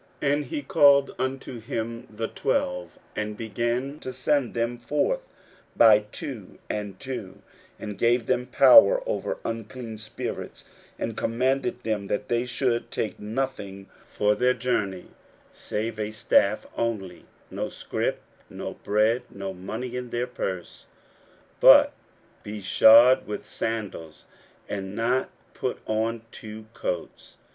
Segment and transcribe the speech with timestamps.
[0.23, 5.29] 41:006:007 And he called unto him the twelve, and began to send them forth
[5.77, 7.43] by two and two;
[7.77, 10.65] and gave them power over unclean spirits;
[10.97, 15.05] 41:006:008 And commanded them that they should take nothing for their journey,
[15.53, 20.87] save a staff only; no scrip, no bread, no money in their purse:
[21.61, 21.93] 41:006:009 But
[22.41, 24.25] be shod with sandals;
[24.67, 27.37] and not put on two coats.